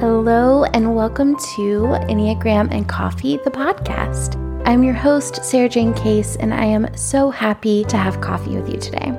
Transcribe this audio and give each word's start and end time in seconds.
Hello, 0.00 0.64
and 0.64 0.96
welcome 0.96 1.36
to 1.54 1.86
Enneagram 2.10 2.74
and 2.74 2.88
Coffee, 2.88 3.36
the 3.44 3.50
podcast. 3.50 4.34
I'm 4.66 4.82
your 4.82 4.92
host, 4.92 5.44
Sarah 5.44 5.68
Jane 5.68 5.94
Case, 5.94 6.34
and 6.34 6.52
I 6.52 6.64
am 6.64 6.94
so 6.96 7.30
happy 7.30 7.84
to 7.84 7.96
have 7.96 8.20
coffee 8.20 8.56
with 8.56 8.68
you 8.68 8.76
today. 8.76 9.12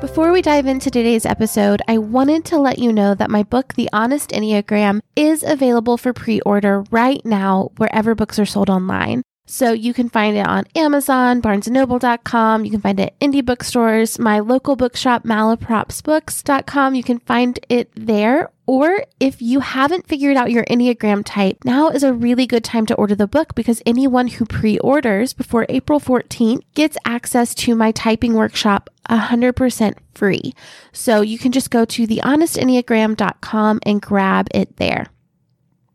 Before 0.00 0.32
we 0.32 0.40
dive 0.40 0.66
into 0.66 0.90
today's 0.90 1.26
episode, 1.26 1.82
I 1.86 1.98
wanted 1.98 2.46
to 2.46 2.58
let 2.58 2.78
you 2.78 2.94
know 2.94 3.14
that 3.14 3.30
my 3.30 3.42
book, 3.42 3.74
The 3.74 3.90
Honest 3.92 4.30
Enneagram, 4.30 5.00
is 5.14 5.42
available 5.42 5.98
for 5.98 6.14
pre 6.14 6.40
order 6.40 6.84
right 6.90 7.20
now 7.26 7.72
wherever 7.76 8.14
books 8.14 8.38
are 8.38 8.46
sold 8.46 8.70
online. 8.70 9.22
So 9.50 9.72
you 9.72 9.94
can 9.94 10.10
find 10.10 10.36
it 10.36 10.46
on 10.46 10.64
Amazon, 10.76 11.40
barnesandnoble.com. 11.40 12.66
You 12.66 12.70
can 12.70 12.82
find 12.82 13.00
it 13.00 13.14
at 13.14 13.18
indie 13.18 13.44
bookstores, 13.44 14.18
my 14.18 14.40
local 14.40 14.76
bookshop, 14.76 15.24
malapropsbooks.com. 15.24 16.94
You 16.94 17.02
can 17.02 17.18
find 17.20 17.58
it 17.70 17.90
there. 17.94 18.50
Or 18.66 19.06
if 19.18 19.40
you 19.40 19.60
haven't 19.60 20.06
figured 20.06 20.36
out 20.36 20.50
your 20.50 20.66
Enneagram 20.66 21.22
type, 21.24 21.64
now 21.64 21.88
is 21.88 22.02
a 22.02 22.12
really 22.12 22.46
good 22.46 22.62
time 22.62 22.84
to 22.86 22.94
order 22.96 23.14
the 23.14 23.26
book 23.26 23.54
because 23.54 23.80
anyone 23.86 24.28
who 24.28 24.44
pre 24.44 24.78
orders 24.80 25.32
before 25.32 25.64
April 25.70 25.98
14th 25.98 26.60
gets 26.74 26.98
access 27.06 27.54
to 27.54 27.74
my 27.74 27.90
typing 27.90 28.34
workshop 28.34 28.90
100% 29.08 29.94
free. 30.14 30.52
So 30.92 31.22
you 31.22 31.38
can 31.38 31.52
just 31.52 31.70
go 31.70 31.86
to 31.86 32.06
thehonestenneagram.com 32.06 33.80
and 33.86 34.02
grab 34.02 34.48
it 34.52 34.76
there. 34.76 35.06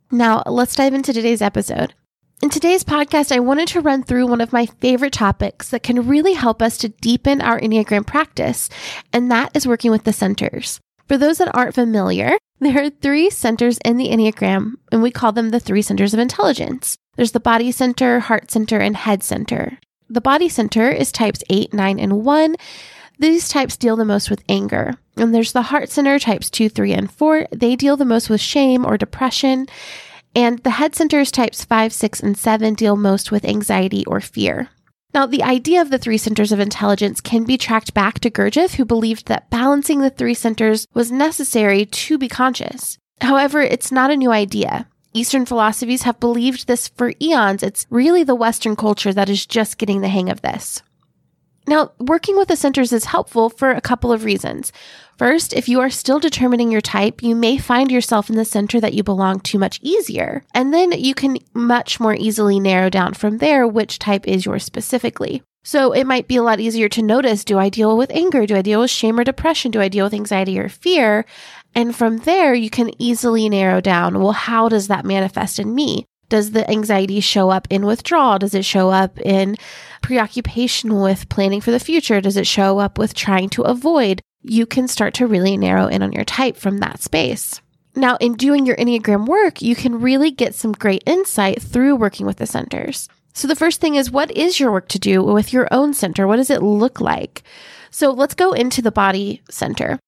Now, 0.10 0.42
let's 0.48 0.76
dive 0.76 0.96
into 0.96 1.14
today's 1.14 1.44
episode. 1.44 1.94
In 2.44 2.50
today's 2.50 2.84
podcast, 2.84 3.32
I 3.32 3.40
wanted 3.40 3.70
to 3.70 3.80
run 3.80 4.04
through 4.04 4.28
one 4.28 4.42
of 4.42 4.52
my 4.52 4.66
favorite 4.66 5.14
topics 5.14 5.70
that 5.70 5.82
can 5.82 6.10
really 6.10 6.34
help 6.34 6.62
us 6.62 6.78
to 6.80 6.90
deepen 6.90 7.40
our 7.40 7.58
Enneagram 7.58 8.06
practice, 8.06 8.68
and 9.14 9.32
that 9.32 9.56
is 9.56 9.66
working 9.66 9.92
with 9.92 10.04
the 10.04 10.12
centers. 10.12 10.82
For 11.08 11.18
those 11.18 11.38
that 11.38 11.56
aren't 11.56 11.74
familiar, 11.74 12.38
there 12.60 12.84
are 12.84 12.90
three 12.90 13.30
centers 13.30 13.78
in 13.86 13.96
the 13.96 14.10
Enneagram, 14.10 14.74
and 14.92 15.02
we 15.02 15.10
call 15.10 15.32
them 15.32 15.52
the 15.52 15.60
three 15.62 15.82
centers 15.82 16.14
of 16.14 16.20
intelligence. 16.20 16.98
There's 17.16 17.32
the 17.32 17.40
body 17.40 17.72
center, 17.72 18.20
heart 18.20 18.52
center, 18.52 18.78
and 18.78 18.98
head 18.98 19.24
center. 19.24 19.80
The 20.10 20.20
body 20.20 20.50
center 20.50 20.92
is 20.92 21.14
types 21.14 21.46
8, 21.50 21.74
9, 21.74 21.98
and 21.98 22.26
1. 22.26 22.56
These 23.20 23.48
types 23.48 23.78
deal 23.78 23.96
the 23.96 24.04
most 24.04 24.30
with 24.30 24.44
anger. 24.50 24.96
And 25.16 25.34
there's 25.34 25.54
the 25.54 25.62
heart 25.62 25.90
center, 25.90 26.20
types 26.20 26.50
2, 26.50 26.68
3, 26.68 26.92
and 26.92 27.10
4. 27.10 27.48
They 27.54 27.78
deal 27.78 27.96
the 27.96 28.04
most 28.04 28.30
with 28.30 28.42
shame 28.42 28.86
or 28.86 28.98
depression. 28.98 29.68
And 30.36 30.60
the 30.60 30.72
head 30.72 30.96
centers 30.96 31.32
types 31.32 31.64
5, 31.64 31.94
6, 31.94 32.20
and 32.20 32.38
7 32.38 32.74
deal 32.74 32.96
most 32.96 33.32
with 33.32 33.46
anxiety 33.46 34.06
or 34.06 34.20
fear. 34.20 34.70
Now, 35.14 35.28
the 35.28 35.44
idea 35.44 35.80
of 35.80 35.92
the 35.92 36.00
three 36.00 36.18
centers 36.18 36.52
of 36.52 36.60
intelligence 36.60 37.22
can 37.22 37.44
be 37.44 37.58
tracked 37.58 37.94
back 37.94 38.20
to 38.22 38.32
Gurdjieff, 38.32 38.76
who 38.76 38.86
believed 38.86 39.28
that 39.28 39.52
balancing 39.52 40.00
the 40.00 40.10
three 40.10 40.34
centers 40.34 40.88
was 40.96 41.12
necessary 41.12 41.86
to 41.86 42.18
be 42.18 42.28
conscious. 42.28 42.98
However, 43.22 43.62
it's 43.62 43.92
not 43.92 44.10
a 44.10 44.18
new 44.18 44.32
idea. 44.32 44.88
Eastern 45.14 45.46
philosophies 45.46 46.02
have 46.04 46.20
believed 46.20 46.66
this 46.66 46.88
for 46.88 47.14
eons. 47.22 47.62
It's 47.62 47.86
really 47.92 48.24
the 48.24 48.34
Western 48.34 48.76
culture 48.76 49.14
that 49.14 49.30
is 49.30 49.46
just 49.46 49.78
getting 49.78 50.02
the 50.02 50.08
hang 50.08 50.30
of 50.30 50.42
this. 50.42 50.82
Now, 51.68 51.92
working 52.00 52.38
with 52.38 52.50
the 52.50 52.56
centers 52.56 52.92
is 52.92 53.06
helpful 53.06 53.50
for 53.50 53.72
a 53.72 53.82
couple 53.82 54.12
of 54.12 54.26
reasons. 54.26 54.72
First, 55.18 55.54
if 55.54 55.70
you 55.70 55.80
are 55.80 55.90
still 55.90 56.20
determining 56.20 56.72
your 56.72 56.82
type, 56.82 57.22
you 57.22 57.36
may 57.36 57.58
find 57.58 57.92
yourself 57.92 58.30
in 58.30 58.36
the 58.36 58.46
center 58.46 58.80
that 58.82 58.94
you 58.94 59.04
belong 59.04 59.40
to 59.42 59.60
much 59.60 59.80
easier. 59.82 60.44
And 60.54 60.74
then 60.74 60.92
you 60.92 61.14
can 61.14 61.38
much 61.54 62.00
more 62.00 62.16
easily 62.16 62.60
narrow 62.60 62.90
down 62.90 63.14
from 63.14 63.38
there 63.38 63.68
which 63.68 64.00
type 64.00 64.28
is 64.28 64.46
yours 64.46 64.64
specifically. 64.64 65.44
So 65.64 65.94
it 65.94 66.06
might 66.06 66.28
be 66.28 66.36
a 66.36 66.44
lot 66.44 66.60
easier 66.60 66.90
to 66.90 67.02
notice 67.02 67.46
do 67.46 67.58
I 67.58 67.70
deal 67.70 67.96
with 67.96 68.12
anger? 68.12 68.46
Do 68.46 68.56
I 68.58 68.62
deal 68.62 68.82
with 68.82 68.92
shame 68.92 69.18
or 69.18 69.24
depression? 69.24 69.72
Do 69.72 69.80
I 69.80 69.88
deal 69.88 70.06
with 70.06 70.14
anxiety 70.14 70.60
or 70.60 70.68
fear? 70.68 71.26
And 71.74 71.96
from 71.96 72.18
there, 72.18 72.54
you 72.54 72.70
can 72.70 72.92
easily 73.02 73.48
narrow 73.48 73.80
down 73.80 74.20
well, 74.20 74.34
how 74.34 74.68
does 74.68 74.90
that 74.90 75.06
manifest 75.06 75.60
in 75.60 75.74
me? 75.74 76.06
Does 76.28 76.52
the 76.52 76.70
anxiety 76.70 77.20
show 77.20 77.50
up 77.50 77.68
in 77.70 77.86
withdrawal? 77.86 78.40
Does 78.40 78.56
it 78.56 78.66
show 78.66 78.90
up 78.90 79.20
in 79.20 79.56
preoccupation 80.04 81.00
with 81.00 81.30
planning 81.30 81.62
for 81.62 81.72
the 81.72 81.80
future? 81.80 82.22
Does 82.22 82.38
it 82.38 82.46
show 82.46 82.78
up 82.78 83.00
with 83.00 83.16
trying 83.16 83.50
to 83.50 83.64
avoid? 83.64 84.22
You 84.44 84.68
can 84.68 84.88
start 84.88 85.16
to 85.16 85.26
really 85.26 85.58
narrow 85.58 85.88
in 85.88 86.04
on 86.04 86.12
your 86.12 86.26
type 86.26 86.58
from 86.58 86.78
that 86.78 87.02
space. 87.02 87.62
Now, 87.96 88.18
in 88.18 88.34
doing 88.34 88.66
your 88.66 88.76
Enneagram 88.76 89.26
work, 89.26 89.62
you 89.62 89.76
can 89.76 90.02
really 90.02 90.30
get 90.30 90.54
some 90.54 90.74
great 90.74 91.04
insight 91.06 91.62
through 91.62 91.96
working 91.96 92.26
with 92.26 92.38
the 92.38 92.46
centers. 92.46 93.08
So, 93.34 93.48
the 93.48 93.56
first 93.56 93.82
thing 93.82 93.96
is 93.96 94.12
what 94.12 94.30
is 94.32 94.60
your 94.60 94.72
work 94.72 94.90
to 94.90 95.00
do 95.00 95.24
with 95.24 95.54
your 95.54 95.68
own 95.72 95.94
center? 95.94 96.28
What 96.28 96.36
does 96.36 96.50
it 96.50 96.62
look 96.62 97.00
like? 97.02 97.44
So, 97.90 98.12
let's 98.12 98.34
go 98.36 98.54
into 98.54 98.82
the 98.82 98.92
body 98.92 99.42
center. 99.50 100.00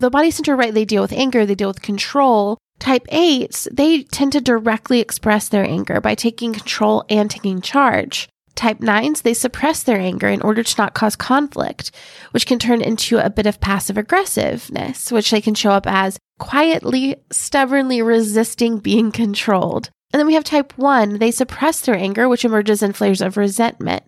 The 0.00 0.10
body 0.10 0.30
center, 0.30 0.54
right, 0.54 0.74
they 0.74 0.84
deal 0.84 1.02
with 1.02 1.12
anger, 1.12 1.44
they 1.44 1.56
deal 1.56 1.68
with 1.68 1.82
control. 1.82 2.58
Type 2.78 3.06
8s, 3.08 3.66
they 3.72 4.04
tend 4.04 4.32
to 4.32 4.40
directly 4.40 5.00
express 5.00 5.48
their 5.48 5.64
anger 5.64 6.00
by 6.00 6.14
taking 6.14 6.52
control 6.52 7.04
and 7.08 7.28
taking 7.28 7.60
charge. 7.60 8.28
Type 8.58 8.80
9s, 8.80 9.22
they 9.22 9.34
suppress 9.34 9.84
their 9.84 10.00
anger 10.00 10.26
in 10.26 10.42
order 10.42 10.64
to 10.64 10.74
not 10.76 10.92
cause 10.92 11.14
conflict, 11.14 11.92
which 12.32 12.44
can 12.44 12.58
turn 12.58 12.82
into 12.82 13.24
a 13.24 13.30
bit 13.30 13.46
of 13.46 13.60
passive 13.60 13.96
aggressiveness, 13.96 15.12
which 15.12 15.30
they 15.30 15.40
can 15.40 15.54
show 15.54 15.70
up 15.70 15.86
as 15.86 16.18
quietly, 16.40 17.14
stubbornly 17.30 18.02
resisting 18.02 18.78
being 18.78 19.12
controlled. 19.12 19.90
And 20.12 20.18
then 20.18 20.26
we 20.26 20.34
have 20.34 20.42
type 20.42 20.76
1, 20.76 21.18
they 21.18 21.30
suppress 21.30 21.82
their 21.82 21.94
anger, 21.94 22.28
which 22.28 22.44
emerges 22.44 22.82
in 22.82 22.94
flares 22.94 23.20
of 23.20 23.36
resentment. 23.36 24.02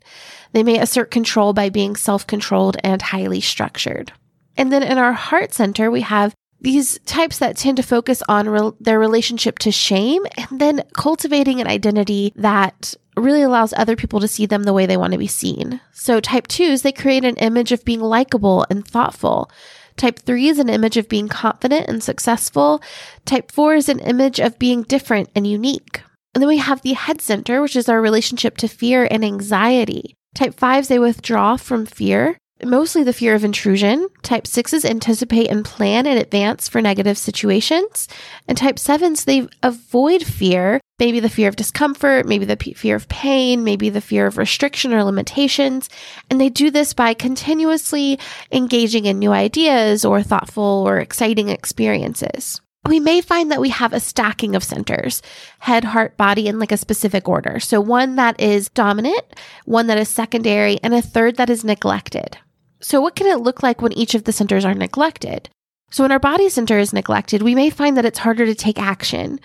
They 0.50 0.64
may 0.64 0.80
assert 0.80 1.12
control 1.12 1.52
by 1.52 1.68
being 1.68 1.94
self 1.94 2.26
controlled 2.26 2.76
and 2.82 3.00
highly 3.00 3.40
structured. 3.40 4.12
And 4.56 4.72
then 4.72 4.82
in 4.82 4.98
our 4.98 5.12
heart 5.12 5.54
center, 5.54 5.92
we 5.92 6.00
have 6.00 6.34
these 6.60 6.98
types 7.06 7.38
that 7.38 7.56
tend 7.56 7.76
to 7.76 7.84
focus 7.84 8.20
on 8.28 8.48
re- 8.48 8.72
their 8.80 8.98
relationship 8.98 9.60
to 9.60 9.70
shame 9.70 10.26
and 10.36 10.60
then 10.60 10.82
cultivating 10.96 11.60
an 11.60 11.68
identity 11.68 12.32
that 12.34 12.96
really 13.16 13.43
allows 13.43 13.72
other 13.75 13.97
people 13.97 14.21
to 14.21 14.28
see 14.28 14.47
them 14.47 14.65
the 14.65 14.72
way 14.72 14.87
they 14.87 14.97
want 14.97 15.12
to 15.12 15.19
be 15.19 15.26
seen. 15.26 15.81
So 15.93 16.21
type 16.21 16.47
twos, 16.47 16.82
they 16.82 16.93
create 16.93 17.25
an 17.25 17.37
image 17.37 17.72
of 17.72 17.84
being 17.84 18.00
likable 18.00 18.66
and 18.71 18.87
thoughtful. 18.87 19.50
Type 19.97 20.19
three 20.19 20.48
is 20.48 20.59
an 20.59 20.69
image 20.69 20.97
of 20.97 21.09
being 21.09 21.28
confident 21.28 21.87
and 21.88 22.03
successful. 22.03 22.82
Type 23.25 23.50
four 23.53 23.75
is 23.75 23.88
an 23.88 23.98
image 24.00 24.41
of 24.41 24.59
being 24.59 24.82
different 24.82 25.28
and 25.34 25.47
unique. 25.47 26.03
And 26.34 26.41
then 26.41 26.48
we 26.48 26.59
have 26.59 26.82
the 26.82 26.93
head 26.93 27.21
center, 27.21 27.60
which 27.60 27.76
is 27.76 27.88
our 27.88 28.00
relationship 28.00 28.56
to 28.59 28.69
fear 28.69 29.06
and 29.10 29.25
anxiety. 29.25 30.16
Type 30.34 30.54
fives, 30.54 30.88
they 30.88 30.98
withdraw 30.98 31.56
from 31.56 31.87
fear 31.87 32.38
mostly 32.65 33.03
the 33.03 33.12
fear 33.12 33.34
of 33.34 33.44
intrusion. 33.44 34.09
Type 34.22 34.44
6s 34.44 34.84
anticipate 34.84 35.48
and 35.48 35.65
plan 35.65 36.06
in 36.06 36.19
advance 36.19 36.69
for 36.69 36.81
negative 36.81 37.19
situations. 37.19 38.09
And 38.48 38.56
type 38.56 38.76
7s, 38.76 39.25
they 39.25 39.48
avoid 39.62 40.22
fear, 40.22 40.81
maybe 40.98 41.21
the 41.21 41.28
fear 41.28 41.48
of 41.48 41.56
discomfort, 41.56 42.26
maybe 42.26 42.44
the 42.44 42.56
p- 42.56 42.75
fear 42.75 42.97
of 42.97 43.09
pain, 43.09 43.65
maybe 43.65 43.88
the 43.88 44.00
fear 44.00 44.26
of 44.26 44.38
restriction 44.38 44.93
or 44.93 45.04
limitations. 45.04 45.88
And 46.31 46.41
they 46.41 46.48
do 46.48 46.71
this 46.71 46.94
by 46.94 47.15
continuously 47.15 48.19
engaging 48.53 49.06
in 49.06 49.19
new 49.19 49.32
ideas 49.32 50.04
or 50.04 50.22
thoughtful 50.22 50.84
or 50.87 50.98
exciting 50.98 51.48
experiences. 51.48 52.60
We 52.88 52.98
may 52.98 53.21
find 53.21 53.50
that 53.53 53.60
we 53.60 53.69
have 53.69 53.92
a 53.92 54.00
stacking 54.00 54.56
of 54.56 54.65
centers 54.65 55.21
head, 55.59 55.84
heart, 55.84 56.16
body 56.16 56.48
in 56.48 56.59
like 56.59 56.72
a 56.72 56.78
specific 56.78 57.28
order. 57.28 57.60
So, 57.60 57.81
one 57.81 58.16
that 58.16 58.41
is 58.41 58.71
dominant, 58.71 59.22
one 59.66 59.87
that 59.88 59.98
is 59.98 60.09
secondary, 60.09 60.78
and 60.82 60.94
a 60.94 61.03
third 61.03 61.37
that 61.37 61.50
is 61.50 61.62
neglected. 61.62 62.38
So, 62.80 63.00
what 63.00 63.14
can 63.14 63.26
it 63.26 63.41
look 63.41 63.62
like 63.62 63.82
when 63.82 63.92
each 63.92 64.14
of 64.14 64.24
the 64.24 64.32
centers 64.32 64.64
are 64.64 64.74
neglected? 64.74 65.50
So, 65.91 66.04
when 66.04 66.12
our 66.12 66.18
body 66.18 66.48
center 66.48 66.78
is 66.78 66.92
neglected, 66.92 67.42
we 67.42 67.54
may 67.54 67.68
find 67.68 67.96
that 67.96 68.04
it's 68.04 68.20
harder 68.20 68.46
to 68.46 68.54
take 68.54 68.78
action. 68.78 69.38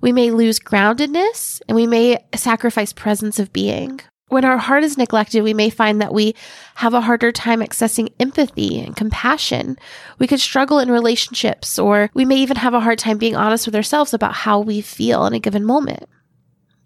We 0.00 0.12
may 0.12 0.30
lose 0.30 0.58
groundedness 0.58 1.60
and 1.68 1.76
we 1.76 1.86
may 1.86 2.24
sacrifice 2.34 2.92
presence 2.92 3.38
of 3.38 3.52
being. 3.52 4.00
When 4.28 4.44
our 4.44 4.58
heart 4.58 4.84
is 4.84 4.96
neglected, 4.96 5.42
we 5.42 5.54
may 5.54 5.70
find 5.70 6.00
that 6.00 6.14
we 6.14 6.34
have 6.76 6.94
a 6.94 7.00
harder 7.00 7.32
time 7.32 7.60
accessing 7.60 8.12
empathy 8.20 8.80
and 8.80 8.94
compassion. 8.96 9.76
We 10.18 10.28
could 10.28 10.40
struggle 10.40 10.78
in 10.78 10.90
relationships, 10.90 11.80
or 11.80 12.10
we 12.14 12.24
may 12.24 12.36
even 12.36 12.56
have 12.56 12.72
a 12.72 12.80
hard 12.80 13.00
time 13.00 13.18
being 13.18 13.34
honest 13.34 13.66
with 13.66 13.74
ourselves 13.74 14.14
about 14.14 14.34
how 14.34 14.60
we 14.60 14.80
feel 14.82 15.26
in 15.26 15.34
a 15.34 15.40
given 15.40 15.64
moment. 15.64 16.08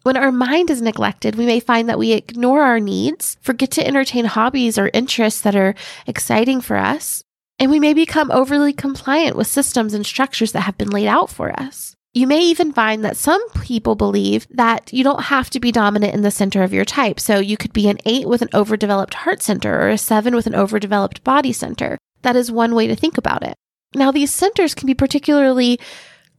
When 0.04 0.18
our 0.18 0.30
mind 0.30 0.68
is 0.68 0.82
neglected, 0.82 1.34
we 1.34 1.46
may 1.46 1.60
find 1.60 1.88
that 1.88 1.98
we 1.98 2.12
ignore 2.12 2.60
our 2.60 2.78
needs, 2.78 3.38
forget 3.40 3.70
to 3.70 3.86
entertain 3.86 4.26
hobbies 4.26 4.76
or 4.76 4.90
interests 4.92 5.40
that 5.40 5.56
are 5.56 5.74
exciting 6.06 6.60
for 6.60 6.76
us, 6.76 7.24
and 7.58 7.70
we 7.70 7.80
may 7.80 7.94
become 7.94 8.30
overly 8.30 8.74
compliant 8.74 9.34
with 9.34 9.46
systems 9.46 9.94
and 9.94 10.04
structures 10.04 10.52
that 10.52 10.60
have 10.60 10.76
been 10.76 10.90
laid 10.90 11.06
out 11.06 11.30
for 11.30 11.58
us. 11.58 11.96
You 12.12 12.26
may 12.26 12.42
even 12.42 12.70
find 12.70 13.02
that 13.02 13.16
some 13.16 13.48
people 13.62 13.94
believe 13.94 14.46
that 14.50 14.92
you 14.92 15.02
don't 15.02 15.22
have 15.22 15.48
to 15.48 15.58
be 15.58 15.72
dominant 15.72 16.12
in 16.12 16.20
the 16.20 16.30
center 16.30 16.62
of 16.62 16.74
your 16.74 16.84
type. 16.84 17.18
So 17.18 17.38
you 17.38 17.56
could 17.56 17.72
be 17.72 17.88
an 17.88 17.98
eight 18.04 18.28
with 18.28 18.42
an 18.42 18.50
overdeveloped 18.52 19.14
heart 19.14 19.40
center 19.40 19.80
or 19.80 19.88
a 19.88 19.96
seven 19.96 20.36
with 20.36 20.46
an 20.46 20.54
overdeveloped 20.54 21.24
body 21.24 21.54
center. 21.54 21.96
That 22.20 22.36
is 22.36 22.52
one 22.52 22.74
way 22.74 22.86
to 22.88 22.94
think 22.94 23.16
about 23.16 23.42
it. 23.42 23.54
Now, 23.94 24.10
these 24.10 24.34
centers 24.34 24.74
can 24.74 24.86
be 24.86 24.94
particularly 24.94 25.80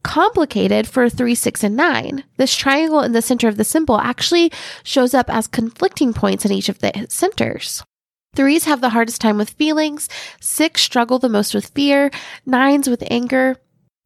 complicated 0.06 0.86
for 0.86 1.10
3, 1.10 1.34
6, 1.34 1.64
and 1.64 1.76
9. 1.76 2.22
This 2.36 2.54
triangle 2.54 3.00
in 3.00 3.10
the 3.10 3.20
center 3.20 3.48
of 3.48 3.56
the 3.56 3.64
symbol 3.64 3.98
actually 3.98 4.52
shows 4.84 5.14
up 5.14 5.28
as 5.28 5.48
conflicting 5.48 6.14
points 6.14 6.44
in 6.44 6.52
each 6.52 6.68
of 6.68 6.78
the 6.78 7.06
centers. 7.08 7.82
Threes 8.36 8.66
have 8.66 8.80
the 8.80 8.90
hardest 8.90 9.20
time 9.20 9.36
with 9.36 9.50
feelings, 9.50 10.08
six 10.40 10.82
struggle 10.82 11.18
the 11.18 11.28
most 11.28 11.54
with 11.54 11.70
fear, 11.70 12.10
nines 12.46 12.88
with 12.88 13.02
anger, 13.10 13.56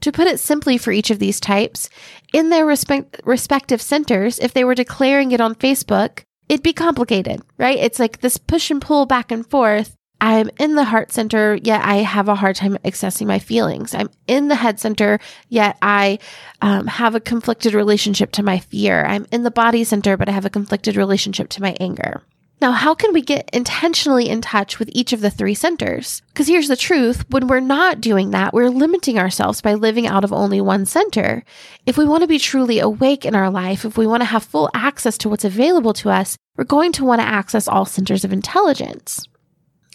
To 0.00 0.10
put 0.10 0.26
it 0.26 0.40
simply 0.40 0.78
for 0.78 0.92
each 0.92 1.10
of 1.10 1.18
these 1.18 1.38
types, 1.38 1.90
in 2.32 2.48
their 2.48 2.64
respect- 2.64 3.20
respective 3.24 3.82
centers, 3.82 4.38
if 4.38 4.54
they 4.54 4.64
were 4.64 4.74
declaring 4.74 5.32
it 5.32 5.42
on 5.42 5.54
Facebook, 5.54 6.22
it'd 6.48 6.62
be 6.62 6.72
complicated, 6.72 7.42
right? 7.58 7.76
It's 7.78 7.98
like 7.98 8.20
this 8.20 8.38
push 8.38 8.70
and 8.70 8.80
pull 8.80 9.04
back 9.04 9.30
and 9.30 9.44
forth. 9.46 9.94
I'm 10.20 10.50
in 10.58 10.74
the 10.74 10.84
heart 10.84 11.12
center, 11.12 11.54
yet 11.62 11.82
I 11.84 11.96
have 11.96 12.28
a 12.28 12.34
hard 12.34 12.56
time 12.56 12.76
accessing 12.84 13.26
my 13.26 13.38
feelings. 13.38 13.94
I'm 13.94 14.10
in 14.26 14.48
the 14.48 14.54
head 14.54 14.78
center, 14.78 15.18
yet 15.48 15.78
I 15.80 16.18
um, 16.60 16.86
have 16.86 17.14
a 17.14 17.20
conflicted 17.20 17.72
relationship 17.72 18.32
to 18.32 18.42
my 18.42 18.58
fear. 18.58 19.04
I'm 19.04 19.26
in 19.32 19.44
the 19.44 19.50
body 19.50 19.82
center, 19.84 20.16
but 20.16 20.28
I 20.28 20.32
have 20.32 20.44
a 20.44 20.50
conflicted 20.50 20.96
relationship 20.96 21.48
to 21.50 21.62
my 21.62 21.74
anger. 21.80 22.22
Now, 22.60 22.72
how 22.72 22.94
can 22.94 23.14
we 23.14 23.22
get 23.22 23.48
intentionally 23.54 24.28
in 24.28 24.42
touch 24.42 24.78
with 24.78 24.90
each 24.92 25.14
of 25.14 25.22
the 25.22 25.30
three 25.30 25.54
centers? 25.54 26.20
Because 26.28 26.46
here's 26.46 26.68
the 26.68 26.76
truth 26.76 27.24
when 27.30 27.46
we're 27.46 27.60
not 27.60 28.02
doing 28.02 28.32
that, 28.32 28.52
we're 28.52 28.68
limiting 28.68 29.18
ourselves 29.18 29.62
by 29.62 29.72
living 29.72 30.06
out 30.06 30.24
of 30.24 30.32
only 30.32 30.60
one 30.60 30.84
center. 30.84 31.42
If 31.86 31.96
we 31.96 32.04
want 32.04 32.20
to 32.22 32.28
be 32.28 32.38
truly 32.38 32.78
awake 32.78 33.24
in 33.24 33.34
our 33.34 33.48
life, 33.48 33.86
if 33.86 33.96
we 33.96 34.06
want 34.06 34.20
to 34.20 34.26
have 34.26 34.44
full 34.44 34.68
access 34.74 35.16
to 35.18 35.30
what's 35.30 35.46
available 35.46 35.94
to 35.94 36.10
us, 36.10 36.36
we're 36.58 36.64
going 36.64 36.92
to 36.92 37.04
want 37.04 37.22
to 37.22 37.26
access 37.26 37.66
all 37.66 37.86
centers 37.86 38.26
of 38.26 38.32
intelligence. 38.32 39.26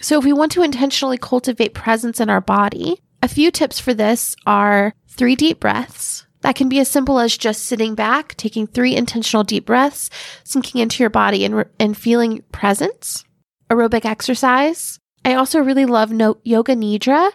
So, 0.02 0.20
if 0.20 0.26
we 0.26 0.34
want 0.34 0.52
to 0.54 0.62
intentionally 0.62 1.18
cultivate 1.18 1.74
presence 1.74 2.20
in 2.20 2.30
our 2.30 2.42
body, 2.42 3.02
a 3.24 3.28
few 3.28 3.50
tips 3.50 3.80
for 3.80 3.94
this 3.94 4.36
are 4.46 4.94
three 5.08 5.36
deep 5.36 5.60
breaths, 5.60 6.26
that 6.42 6.56
can 6.56 6.70
be 6.70 6.80
as 6.80 6.88
simple 6.88 7.20
as 7.20 7.36
just 7.36 7.66
sitting 7.66 7.96
back, 7.96 8.36
taking 8.36 8.68
three 8.68 8.96
intentional 8.96 9.44
deep 9.44 9.66
breaths, 9.66 10.12
sinking 10.44 10.80
into 10.80 11.02
your 11.02 11.10
body 11.10 11.44
and, 11.44 11.66
and 11.80 11.98
feeling 11.98 12.44
presence. 12.52 13.24
Aerobic 13.72 14.06
exercise. 14.06 15.00
I 15.26 15.34
also 15.34 15.60
really 15.60 15.86
love 15.86 16.12
no- 16.12 16.38
yoga 16.44 16.76
nidra. 16.76 17.32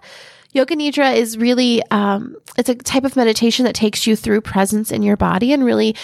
Yoga 0.53 0.77
nidra 0.77 1.17
is 1.17 1.37
really 1.37 1.83
um, 1.91 2.37
it's 2.57 2.69
a 2.69 2.77
type 2.77 3.05
of 3.05 3.17
meditation 3.17 3.65
that 3.65 3.75
takes 3.75 4.07
you 4.07 4.15
through 4.15 4.43
presence 4.43 4.93
in 4.93 5.03
your 5.03 5.17
body 5.17 5.53
and 5.53 5.65
really 5.65 5.97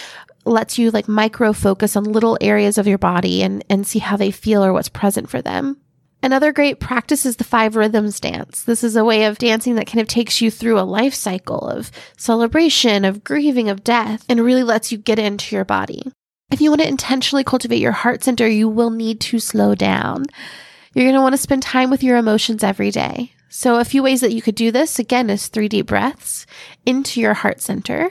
lets 0.45 0.77
you 0.77 0.91
like 0.91 1.07
micro 1.07 1.53
focus 1.53 1.95
on 1.95 2.05
little 2.05 2.37
areas 2.41 2.77
of 2.77 2.89
your 2.89 2.99
body 2.99 3.43
and 3.43 3.65
and 3.71 3.87
see 3.87 4.01
how 4.01 4.17
they 4.17 4.33
feel 4.33 4.65
or 4.65 4.73
what's 4.73 4.89
present 4.89 5.31
for 5.31 5.41
them. 5.41 5.77
Another 6.27 6.51
great 6.53 6.81
practice 6.81 7.25
is 7.25 7.37
the 7.37 7.45
five 7.45 7.77
rhythms 7.77 8.19
dance. 8.19 8.65
This 8.65 8.83
is 8.83 8.97
a 8.97 9.05
way 9.05 9.27
of 9.27 9.39
dancing 9.39 9.77
that 9.77 9.87
kind 9.87 10.01
of 10.01 10.09
takes 10.09 10.41
you 10.41 10.51
through 10.51 10.77
a 10.77 10.83
life 10.83 11.15
cycle 11.15 11.61
of 11.61 11.93
celebration, 12.17 13.05
of 13.05 13.23
grieving, 13.23 13.69
of 13.69 13.85
death, 13.85 14.25
and 14.29 14.41
really 14.41 14.65
lets 14.65 14.91
you 14.91 14.99
get 14.99 15.21
into 15.21 15.55
your 15.55 15.65
body. 15.65 16.11
If 16.51 16.61
you 16.61 16.69
want 16.69 16.81
to 16.81 16.89
intentionally 16.89 17.45
cultivate 17.45 17.79
your 17.79 17.93
heart 17.93 18.25
center, 18.25 18.49
you 18.49 18.69
will 18.69 18.91
need 18.91 19.21
to 19.21 19.39
slow 19.39 19.77
down. 19.77 20.25
You're 20.95 21.05
going 21.05 21.15
to 21.15 21.23
want 21.23 21.35
to 21.35 21.41
spend 21.41 21.63
time 21.63 21.91
with 21.91 22.03
your 22.03 22.17
emotions 22.17 22.65
every 22.65 22.91
day. 22.91 23.31
So, 23.49 23.77
a 23.77 23.85
few 23.85 24.03
ways 24.03 24.21
that 24.23 24.33
you 24.33 24.43
could 24.43 24.57
do 24.57 24.73
this 24.73 24.99
again 24.99 25.31
is 25.31 25.47
three 25.47 25.69
deep 25.69 25.87
breaths 25.87 26.45
into 26.85 27.21
your 27.21 27.35
heart 27.35 27.61
center. 27.61 28.11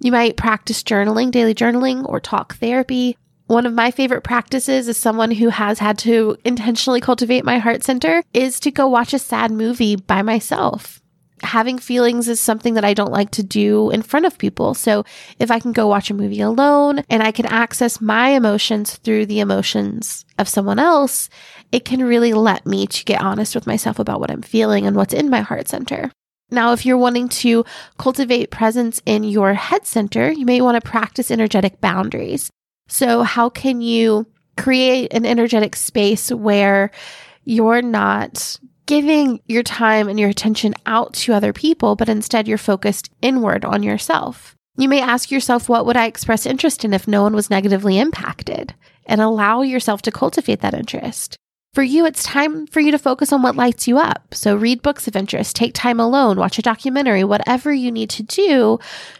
You 0.00 0.12
might 0.12 0.36
practice 0.36 0.82
journaling, 0.82 1.30
daily 1.30 1.54
journaling, 1.54 2.06
or 2.06 2.20
talk 2.20 2.56
therapy, 2.56 3.16
one 3.46 3.66
of 3.66 3.74
my 3.74 3.90
favorite 3.90 4.24
practices 4.24 4.88
as 4.88 4.96
someone 4.96 5.30
who 5.30 5.50
has 5.50 5.78
had 5.78 5.98
to 5.98 6.36
intentionally 6.44 7.00
cultivate 7.00 7.44
my 7.44 7.58
heart 7.58 7.84
center 7.84 8.22
is 8.32 8.58
to 8.60 8.70
go 8.70 8.88
watch 8.88 9.12
a 9.12 9.18
sad 9.18 9.50
movie 9.50 9.96
by 9.96 10.22
myself. 10.22 11.00
Having 11.42 11.80
feelings 11.80 12.26
is 12.26 12.40
something 12.40 12.72
that 12.72 12.86
I 12.86 12.94
don't 12.94 13.12
like 13.12 13.30
to 13.32 13.42
do 13.42 13.90
in 13.90 14.00
front 14.00 14.24
of 14.24 14.38
people. 14.38 14.72
So 14.72 15.04
if 15.38 15.50
I 15.50 15.58
can 15.58 15.72
go 15.72 15.86
watch 15.86 16.10
a 16.10 16.14
movie 16.14 16.40
alone 16.40 17.00
and 17.10 17.22
I 17.22 17.32
can 17.32 17.44
access 17.44 18.00
my 18.00 18.30
emotions 18.30 18.96
through 18.96 19.26
the 19.26 19.40
emotions 19.40 20.24
of 20.38 20.48
someone 20.48 20.78
else, 20.78 21.28
it 21.70 21.84
can 21.84 22.02
really 22.02 22.32
let 22.32 22.64
me 22.64 22.86
to 22.86 23.04
get 23.04 23.20
honest 23.20 23.54
with 23.54 23.66
myself 23.66 23.98
about 23.98 24.20
what 24.20 24.30
I'm 24.30 24.42
feeling 24.42 24.86
and 24.86 24.96
what's 24.96 25.12
in 25.12 25.28
my 25.28 25.40
heart 25.40 25.68
center. 25.68 26.10
Now, 26.50 26.72
if 26.72 26.86
you're 26.86 26.96
wanting 26.96 27.28
to 27.28 27.64
cultivate 27.98 28.50
presence 28.50 29.02
in 29.04 29.24
your 29.24 29.52
head 29.52 29.86
center, 29.86 30.30
you 30.30 30.46
may 30.46 30.62
want 30.62 30.82
to 30.82 30.90
practice 30.90 31.30
energetic 31.30 31.80
boundaries. 31.80 32.50
So, 32.88 33.22
how 33.22 33.48
can 33.48 33.80
you 33.80 34.26
create 34.56 35.12
an 35.12 35.26
energetic 35.26 35.76
space 35.76 36.30
where 36.30 36.90
you're 37.44 37.82
not 37.82 38.58
giving 38.86 39.40
your 39.46 39.62
time 39.62 40.08
and 40.08 40.20
your 40.20 40.28
attention 40.28 40.74
out 40.86 41.14
to 41.14 41.32
other 41.32 41.52
people, 41.52 41.96
but 41.96 42.08
instead 42.08 42.46
you're 42.46 42.58
focused 42.58 43.10
inward 43.22 43.64
on 43.64 43.82
yourself? 43.82 44.54
You 44.76 44.88
may 44.88 45.00
ask 45.00 45.30
yourself, 45.30 45.68
what 45.68 45.86
would 45.86 45.96
I 45.96 46.06
express 46.06 46.46
interest 46.46 46.84
in 46.84 46.92
if 46.92 47.06
no 47.06 47.22
one 47.22 47.34
was 47.34 47.50
negatively 47.50 47.98
impacted? 47.98 48.74
And 49.06 49.20
allow 49.20 49.62
yourself 49.62 50.02
to 50.02 50.10
cultivate 50.10 50.60
that 50.60 50.74
interest. 50.74 51.36
For 51.74 51.82
you, 51.82 52.06
it's 52.06 52.22
time 52.22 52.66
for 52.68 52.80
you 52.80 52.92
to 52.92 52.98
focus 52.98 53.32
on 53.32 53.42
what 53.42 53.56
lights 53.56 53.88
you 53.88 53.98
up. 53.98 54.32
So 54.32 54.54
read 54.54 54.80
books 54.80 55.08
of 55.08 55.16
interest, 55.16 55.56
take 55.56 55.74
time 55.74 55.98
alone, 55.98 56.38
watch 56.38 56.58
a 56.58 56.62
documentary, 56.62 57.24
whatever 57.24 57.72
you 57.72 57.90
need 57.90 58.10
to 58.10 58.22
do 58.22 58.78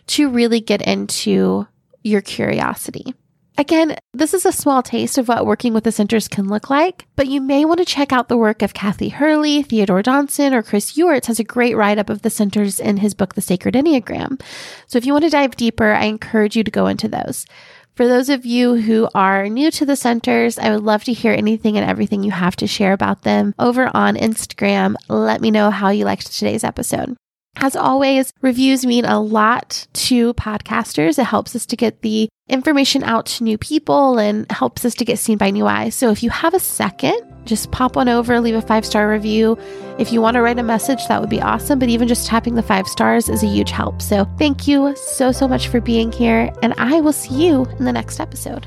to 0.09 0.31
really 0.31 0.61
get 0.61 0.81
into 0.81 1.67
your 2.03 2.21
curiosity. 2.21 3.15
Again, 3.57 3.97
this 4.13 4.35
is 4.35 4.45
a 4.45 4.51
small 4.51 4.83
taste 4.83 5.17
of 5.17 5.29
what 5.29 5.47
working 5.47 5.75
with 5.75 5.85
the 5.85 5.93
centers 5.93 6.27
can 6.27 6.49
look 6.49 6.71
like, 6.71 7.07
but 7.15 7.29
you 7.29 7.41
may 7.41 7.65
want 7.65 7.79
to 7.79 7.85
check 7.85 8.13
out 8.13 8.29
the 8.29 8.37
work 8.37 8.63
of 8.63 8.75
Kathy 8.75 9.11
Hurley, 9.11 9.63
Theodore 9.63 10.03
Donson, 10.03 10.53
or 10.53 10.61
Chris 10.61 10.95
Heuertz 10.95 11.27
has 11.27 11.39
a 11.39 11.45
great 11.45 11.77
write 11.77 11.99
up 11.99 12.11
of 12.11 12.23
the 12.23 12.31
centers 12.31 12.81
in 12.81 12.97
his 12.97 13.15
book, 13.15 13.35
The 13.35 13.41
Sacred 13.41 13.77
Enneagram. 13.77 14.43
So 14.89 14.99
if 14.99 15.07
you 15.07 15.13
want 15.13 15.25
to 15.25 15.31
dive 15.31 15.55
deeper, 15.55 15.93
I 15.93 16.07
encourage 16.07 16.57
you 16.57 16.65
to 16.65 16.71
go 16.71 16.89
into 16.89 17.07
those. 17.07 17.47
For 17.95 18.09
those 18.09 18.29
of 18.29 18.45
you 18.45 18.75
who 18.75 19.09
are 19.15 19.49
new 19.49 19.71
to 19.71 19.87
the 19.87 19.95
centers, 19.95 20.59
I 20.59 20.73
would 20.73 20.83
love 20.83 21.05
to 21.05 21.13
hear 21.13 21.33
anything 21.33 21.77
and 21.77 21.89
everything 21.89 22.25
you 22.25 22.33
have 22.33 22.57
to 22.57 22.67
share 22.67 22.93
about 22.93 23.23
them 23.23 23.55
over 23.57 23.89
on 23.95 24.17
Instagram. 24.17 24.97
Let 25.09 25.41
me 25.41 25.53
know 25.53 25.71
how 25.71 25.91
you 25.91 26.05
liked 26.05 26.33
today's 26.33 26.65
episode. 26.65 27.17
As 27.57 27.77
always, 27.77 28.33
reviews 28.43 28.85
mean 28.85 29.05
a 29.05 29.21
lot 29.21 29.87
to 29.95 30.35
podcasters. 30.35 31.19
It 31.19 31.25
helps 31.25 31.55
us 31.55 31.67
to 31.67 31.77
get 31.77 32.03
the 32.03 32.29
information 32.49 33.03
out 33.03 33.27
to 33.27 33.45
new 33.45 33.57
people 33.57 34.19
and 34.19 34.51
helps 34.51 34.85
us 34.85 34.95
to 34.97 35.05
get 35.05 35.19
seen 35.19 35.39
by 35.39 35.51
new 35.51 35.67
eyes. 35.67 35.95
So 35.95 36.11
if 36.11 36.23
you 36.23 36.31
have 36.31 36.53
a 36.53 36.61
second, 36.61 37.21
just 37.45 37.71
pop 37.71 37.97
on 37.97 38.09
over, 38.09 38.41
leave 38.41 38.55
a 38.55 38.63
five 38.63 38.85
star 38.85 39.09
review. 39.09 39.57
If 39.99 40.13
you 40.13 40.21
want 40.21 40.35
to 40.35 40.43
write 40.43 40.59
a 40.59 40.63
message, 40.63 41.07
that 41.07 41.21
would 41.21 41.31
be 41.31 41.41
awesome. 41.41 41.79
But 41.79 41.89
even 41.89 42.09
just 42.09 42.27
tapping 42.27 42.55
the 42.55 42.63
five 42.63 42.87
stars 42.87 43.29
is 43.29 43.43
a 43.43 43.47
huge 43.47 43.71
help. 43.71 44.03
So 44.03 44.27
thank 44.39 44.67
you 44.67 44.95
so, 44.97 45.33
so 45.33 45.47
much 45.47 45.69
for 45.69 45.81
being 45.81 46.11
here. 46.13 46.53
And 46.63 46.75
I 46.77 47.01
will 47.01 47.13
see 47.13 47.47
you 47.47 47.65
in 47.79 47.85
the 47.85 47.93
next 47.93 48.21
episode. 48.21 48.67